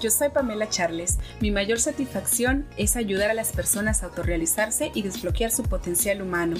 [0.00, 1.18] Yo soy Pamela Charles.
[1.40, 6.56] Mi mayor satisfacción es ayudar a las personas a autorrealizarse y desbloquear su potencial humano.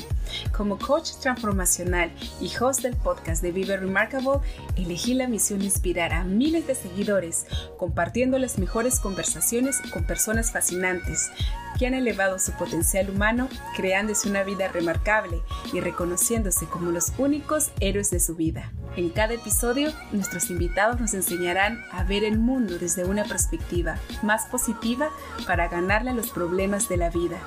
[0.57, 4.41] Como coach transformacional y host del podcast de Vive Remarkable,
[4.77, 7.47] elegí la misión de inspirar a miles de seguidores
[7.77, 11.31] compartiendo las mejores conversaciones con personas fascinantes
[11.79, 15.41] que han elevado su potencial humano, creándose una vida remarcable
[15.73, 18.73] y reconociéndose como los únicos héroes de su vida.
[18.97, 24.47] En cada episodio, nuestros invitados nos enseñarán a ver el mundo desde una perspectiva más
[24.47, 25.11] positiva
[25.47, 27.39] para ganarle los problemas de la vida.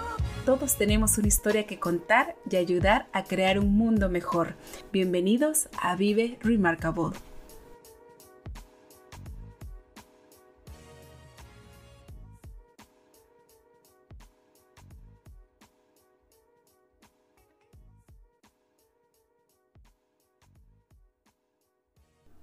[0.45, 4.55] Todos tenemos una historia que contar y ayudar a crear un mundo mejor.
[4.91, 7.30] Bienvenidos a Vive Remarkable.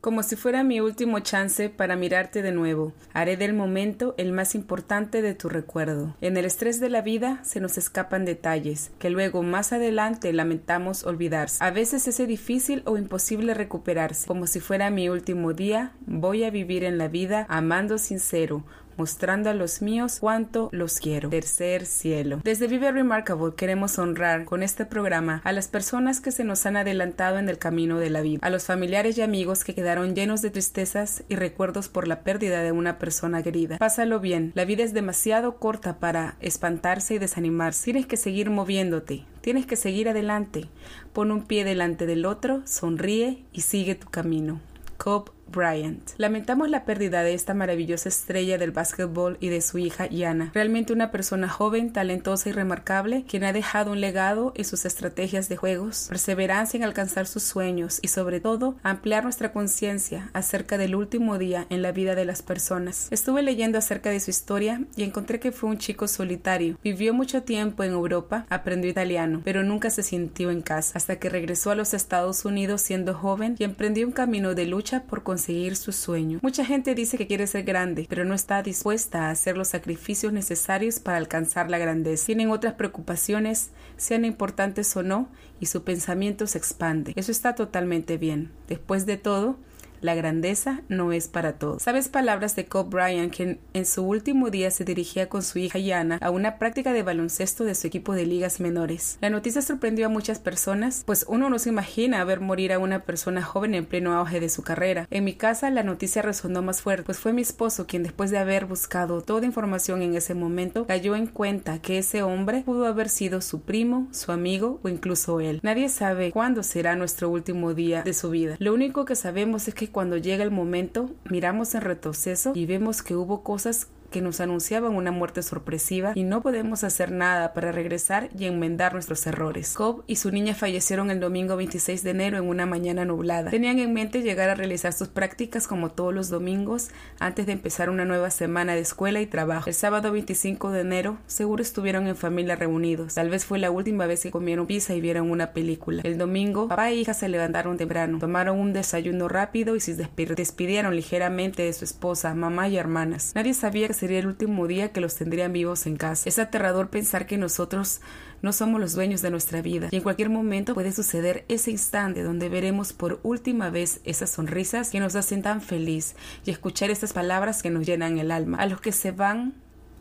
[0.08, 4.54] Como si fuera mi último chance para mirarte de nuevo, haré del momento el más
[4.54, 6.16] importante de tu recuerdo.
[6.22, 11.04] En el estrés de la vida se nos escapan detalles que luego más adelante lamentamos
[11.04, 11.62] olvidarse.
[11.62, 14.26] A veces es difícil o imposible recuperarse.
[14.26, 18.64] Como si fuera mi último día, voy a vivir en la vida amando sincero,
[18.98, 21.30] mostrando a los míos cuánto los quiero.
[21.30, 22.40] Tercer cielo.
[22.44, 26.76] Desde Vive Remarkable queremos honrar con este programa a las personas que se nos han
[26.76, 30.42] adelantado en el camino de la vida, a los familiares y amigos que quedaron llenos
[30.42, 33.78] de tristezas y recuerdos por la pérdida de una persona querida.
[33.78, 37.84] Pásalo bien, la vida es demasiado corta para espantarse y desanimarse.
[37.84, 40.68] Tienes que seguir moviéndote, tienes que seguir adelante.
[41.12, 44.60] Pon un pie delante del otro, sonríe y sigue tu camino.
[44.96, 46.10] Cobb Bryant.
[46.18, 50.50] Lamentamos la pérdida de esta maravillosa estrella del básquetbol y de su hija Yana.
[50.54, 55.48] Realmente una persona joven, talentosa y remarcable, quien ha dejado un legado en sus estrategias
[55.48, 60.94] de juegos, perseverancia en alcanzar sus sueños y sobre todo ampliar nuestra conciencia acerca del
[60.94, 63.08] último día en la vida de las personas.
[63.10, 66.78] Estuve leyendo acerca de su historia y encontré que fue un chico solitario.
[66.82, 71.30] Vivió mucho tiempo en Europa, aprendió italiano, pero nunca se sintió en casa hasta que
[71.30, 75.37] regresó a los Estados Unidos siendo joven y emprendió un camino de lucha por conseguir
[75.38, 76.40] su sueño.
[76.42, 80.32] Mucha gente dice que quiere ser grande, pero no está dispuesta a hacer los sacrificios
[80.32, 82.26] necesarios para alcanzar la grandeza.
[82.26, 85.28] Tienen otras preocupaciones, sean importantes o no,
[85.60, 87.12] y su pensamiento se expande.
[87.16, 88.50] Eso está totalmente bien.
[88.68, 89.58] Después de todo,
[90.00, 91.82] la grandeza no es para todos.
[91.82, 95.78] ¿Sabes palabras de Cobb Bryant que en, su último día se dirigía con su hija
[95.78, 99.18] Yana a una práctica de baloncesto de su equipo de ligas menores?
[99.20, 103.00] La noticia sorprendió a muchas personas, pues uno no se imagina ver morir a una
[103.00, 105.06] persona joven en pleno auge de su carrera.
[105.10, 108.38] En mi casa la noticia resonó más fuerte, pues fue mi esposo quien después de
[108.38, 113.08] haber buscado toda información en ese momento cayó en cuenta que ese hombre pudo haber
[113.08, 115.60] sido su primo, su amigo o incluso él.
[115.62, 118.56] Nadie sabe cuándo será nuestro último día de su vida.
[118.58, 123.02] Lo único que sabemos es que cuando llega el momento miramos en retroceso y vemos
[123.02, 127.72] que hubo cosas que nos anunciaban una muerte sorpresiva y no podemos hacer nada para
[127.72, 129.74] regresar y enmendar nuestros errores.
[129.74, 133.50] Cobb y su niña fallecieron el domingo 26 de enero en una mañana nublada.
[133.50, 136.88] Tenían en mente llegar a realizar sus prácticas como todos los domingos
[137.18, 139.68] antes de empezar una nueva semana de escuela y trabajo.
[139.68, 143.14] El sábado 25 de enero seguro estuvieron en familia reunidos.
[143.14, 146.02] Tal vez fue la última vez que comieron pizza y vieron una película.
[146.04, 150.94] El domingo, papá e hija se levantaron temprano, tomaron un desayuno rápido y se despidieron
[150.94, 153.32] ligeramente de su esposa, mamá y hermanas.
[153.34, 156.28] Nadie sabía que sería el último día que los tendrían vivos en casa.
[156.28, 158.00] Es aterrador pensar que nosotros
[158.40, 162.22] no somos los dueños de nuestra vida y en cualquier momento puede suceder ese instante
[162.22, 166.14] donde veremos por última vez esas sonrisas que nos hacen tan feliz
[166.44, 168.58] y escuchar estas palabras que nos llenan el alma.
[168.58, 169.54] A los que se van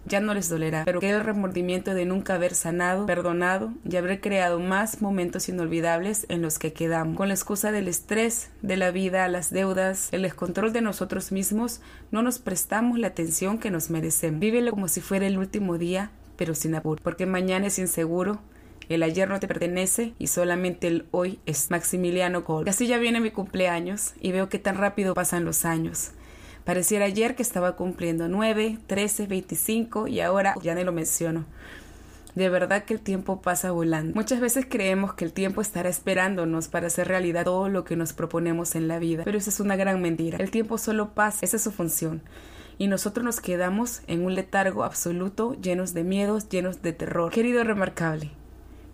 [0.07, 4.21] ya no les dolerá, pero que el remordimiento de nunca haber sanado, perdonado y haber
[4.21, 7.17] creado más momentos inolvidables en los que quedamos.
[7.17, 11.81] Con la excusa del estrés de la vida, las deudas, el descontrol de nosotros mismos,
[12.11, 14.39] no nos prestamos la atención que nos merecemos.
[14.39, 18.39] Vívelo como si fuera el último día, pero sin apuro, porque mañana es inseguro,
[18.89, 22.69] el ayer no te pertenece y solamente el hoy es Maximiliano Cole.
[22.69, 26.11] Así ya viene mi cumpleaños y veo que tan rápido pasan los años.
[26.67, 31.45] Pareciera ayer que estaba cumpliendo 9, 13, 25 y ahora ya no lo menciono.
[32.35, 34.13] De verdad que el tiempo pasa volando.
[34.13, 38.11] Muchas veces creemos que el tiempo estará esperándonos para hacer realidad todo lo que nos
[38.11, 40.39] proponemos en la vida, pero eso es una gran mentira.
[40.39, 42.21] El tiempo solo pasa, esa es su función.
[42.77, 47.31] Y nosotros nos quedamos en un letargo absoluto, llenos de miedos, llenos de terror.
[47.31, 48.31] Querido remarcable,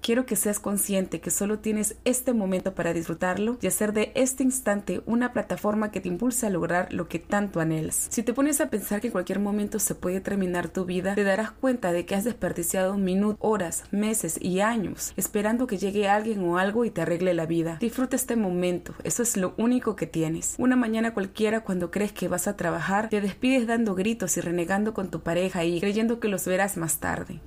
[0.04, 4.44] quiero que seas consciente que solo tienes este momento para disfrutarlo y hacer de este
[4.44, 8.08] instante una plataforma que te impulse a lograr lo que tanto anhelas.
[8.10, 11.24] Si te pones a pensar que en cualquier momento se puede terminar tu vida, te
[11.24, 16.44] darás cuenta de que has desperdiciado minutos, horas, meses y años esperando que llegue alguien
[16.44, 17.78] o algo y te arregle la vida.
[17.80, 20.56] Disfruta este momento, eso es lo único que tienes.
[20.58, 24.94] Una mañana cualquiera cuando crees que vas a trabajar, te despides dando gritos y renegando
[24.94, 27.40] con tu pareja y creyendo que los verás más tarde.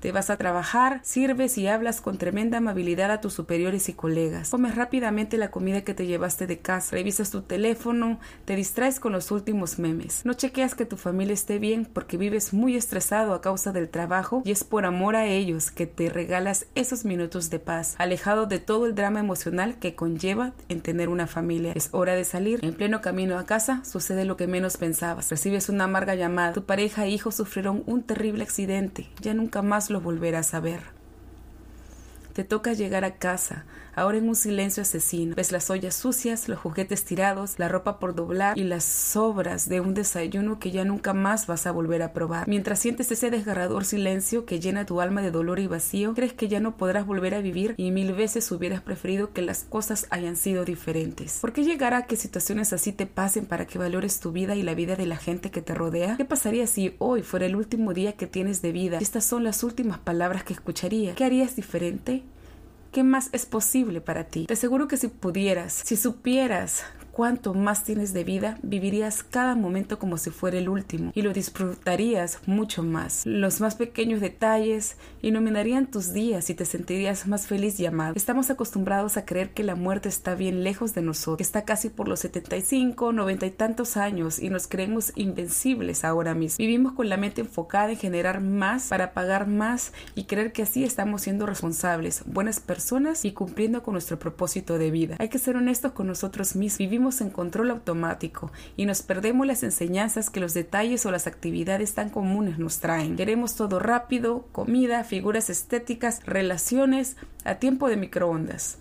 [0.00, 4.50] Te vas a trabajar, sirves y hablas con tremenda amabilidad a tus superiores y colegas.
[4.50, 9.12] Comes rápidamente la comida que te llevaste de casa, revisas tu teléfono, te distraes con
[9.12, 10.24] los últimos memes.
[10.24, 14.42] No chequeas que tu familia esté bien porque vives muy estresado a causa del trabajo
[14.44, 18.60] y es por amor a ellos que te regalas esos minutos de paz, alejado de
[18.60, 21.72] todo el drama emocional que conlleva en tener una familia.
[21.74, 22.60] Es hora de salir.
[22.62, 25.28] En pleno camino a casa sucede lo que menos pensabas.
[25.30, 26.52] Recibes una amarga llamada.
[26.52, 29.08] Tu pareja e hijo sufrieron un terrible accidente.
[29.20, 30.97] Ya nunca más lo volverás a ver.
[32.32, 33.64] Te toca llegar a casa,
[33.94, 35.34] ahora en un silencio asesino.
[35.34, 39.80] Ves las ollas sucias, los juguetes tirados, la ropa por doblar y las sobras de
[39.80, 42.46] un desayuno que ya nunca más vas a volver a probar.
[42.48, 46.48] Mientras sientes ese desgarrador silencio que llena tu alma de dolor y vacío, crees que
[46.48, 50.36] ya no podrás volver a vivir y mil veces hubieras preferido que las cosas hayan
[50.36, 51.38] sido diferentes.
[51.40, 54.62] ¿Por qué llegará a que situaciones así te pasen para que valores tu vida y
[54.62, 56.16] la vida de la gente que te rodea?
[56.16, 58.98] ¿Qué pasaría si hoy fuera el último día que tienes de vida?
[59.00, 61.14] Estas son las últimas palabras que escucharía.
[61.14, 62.22] ¿Qué harías diferente?
[62.92, 64.46] ¿Qué más es posible para ti?
[64.46, 66.84] Te aseguro que si pudieras, si supieras
[67.18, 71.32] cuánto más tienes de vida, vivirías cada momento como si fuera el último y lo
[71.32, 73.26] disfrutarías mucho más.
[73.26, 78.12] Los más pequeños detalles iluminarían tus días y te sentirías más feliz y amado.
[78.14, 82.06] Estamos acostumbrados a creer que la muerte está bien lejos de nosotros, está casi por
[82.06, 86.58] los 75, 90 y tantos años y nos creemos invencibles ahora mismo.
[86.58, 90.84] Vivimos con la mente enfocada en generar más para pagar más y creer que así
[90.84, 95.16] estamos siendo responsables, buenas personas y cumpliendo con nuestro propósito de vida.
[95.18, 96.78] Hay que ser honestos con nosotros mismos.
[96.78, 101.94] Vivimos en control automático y nos perdemos las enseñanzas que los detalles o las actividades
[101.94, 103.16] tan comunes nos traen.
[103.16, 108.78] Queremos todo rápido, comida, figuras estéticas, relaciones a tiempo de microondas.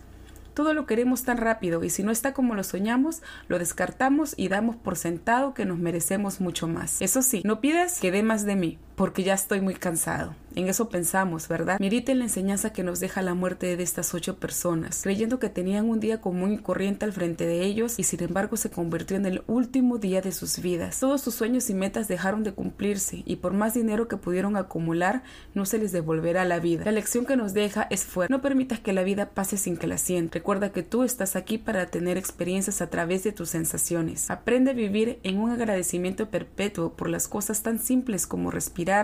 [0.54, 4.48] Todo lo queremos tan rápido y si no está como lo soñamos, lo descartamos y
[4.48, 7.02] damos por sentado que nos merecemos mucho más.
[7.02, 10.34] Eso sí, no pidas que dé más de mí, porque ya estoy muy cansado.
[10.56, 11.80] En eso pensamos, ¿verdad?
[11.80, 15.88] Mediten la enseñanza que nos deja la muerte de estas ocho personas, creyendo que tenían
[15.88, 19.28] un día común y corriente al frente de ellos y sin embargo se convirtió en
[19.28, 21.00] el último día de sus vidas.
[21.00, 25.22] Todos sus sueños y metas dejaron de cumplirse y por más dinero que pudieron acumular
[25.54, 26.86] no se les devolverá la vida.
[26.86, 28.34] La lección que nos deja es fuerte.
[28.34, 30.34] No permitas que la vida pase sin que la sientas.
[30.40, 34.32] Recuerda que tú estás aquí para tener experiencias a través de tus sensaciones.
[34.32, 38.50] Aprende a vivir en un agradecimiento perpetuo por las cosas tan simples como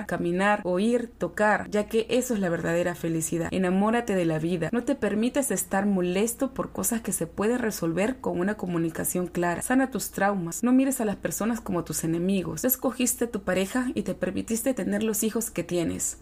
[0.06, 3.50] caminar, oír, tocar ya que eso es la verdadera felicidad.
[3.52, 4.70] Enamórate de la vida.
[4.72, 9.62] No te permitas estar molesto por cosas que se pueden resolver con una comunicación clara.
[9.62, 10.64] Sana tus traumas.
[10.64, 12.64] No mires a las personas como tus enemigos.
[12.64, 16.18] escogiste a tu pareja y te permitiste tener los hijos que tienes.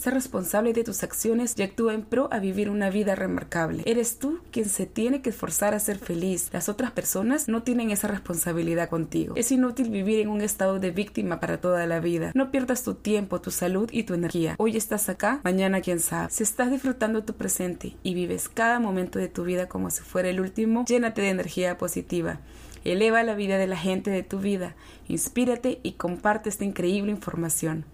[0.00, 3.82] Sé responsable de tus acciones y actúa en pro a vivir una vida remarcable.
[3.84, 6.48] Eres tú quien se tiene que esforzar a ser feliz.
[6.54, 9.34] Las otras personas no tienen esa responsabilidad contigo.
[9.36, 12.32] Es inútil vivir en un estado de víctima para toda la vida.
[12.34, 14.54] No pierdas tu tiempo, tu salud y tu energía.
[14.56, 16.30] Hoy estás acá, mañana quién sabe.
[16.30, 20.30] Si estás disfrutando tu presente y vives cada momento de tu vida como si fuera
[20.30, 22.40] el último, llénate de energía positiva.
[22.84, 24.74] Eleva la vida de la gente de tu vida,
[25.08, 27.84] inspírate y comparte esta increíble información.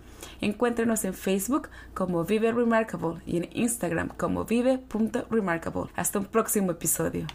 [0.40, 5.90] Encuéntrenos en Facebook como Vive Remarkable y en Instagram como vive.remarkable.
[5.96, 7.26] Hasta un próximo episodio.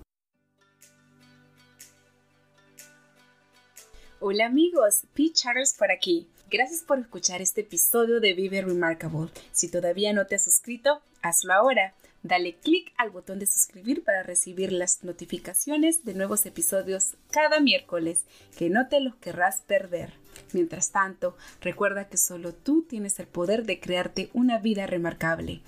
[4.20, 6.28] Hola amigos, Pete Charles por aquí.
[6.52, 9.31] Gracias por escuchar este episodio de Vive Remarkable.
[9.52, 11.95] Si todavía no te has suscrito, hazlo ahora.
[12.23, 18.25] Dale clic al botón de suscribir para recibir las notificaciones de nuevos episodios cada miércoles,
[18.57, 20.13] que no te los querrás perder.
[20.54, 25.61] Mientras tanto, recuerda que solo tú tienes el poder de crearte una vida remarcable.